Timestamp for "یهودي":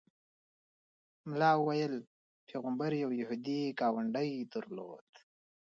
3.21-3.61